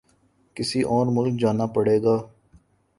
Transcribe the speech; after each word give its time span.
کسی 0.55 0.81
اور 0.91 1.05
ملک 1.15 1.39
جانا 1.41 1.65
پڑے 1.75 1.97
گا 2.03 2.15